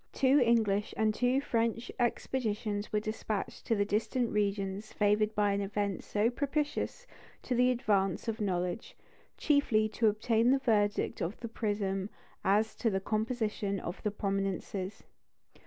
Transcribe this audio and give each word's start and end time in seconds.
Two 0.13 0.39
English 0.43 0.95
and 0.97 1.13
two 1.13 1.39
French 1.39 1.91
expeditions 1.99 2.91
were 2.91 2.99
despatched 2.99 3.67
to 3.67 3.75
the 3.75 3.85
distant 3.85 4.31
regions 4.31 4.91
favoured 4.91 5.35
by 5.35 5.51
an 5.51 5.61
event 5.61 6.03
so 6.03 6.27
propitious 6.31 7.05
to 7.43 7.53
the 7.53 7.69
advance 7.69 8.27
of 8.27 8.41
knowledge, 8.41 8.97
chiefly 9.37 9.87
to 9.87 10.07
obtain 10.07 10.49
the 10.49 10.57
verdict 10.57 11.21
of 11.21 11.39
the 11.41 11.47
prism 11.47 12.09
as 12.43 12.73
to 12.73 12.89
the 12.89 12.99
composition 12.99 13.79
of 13.79 14.01
prominences. 14.17 15.03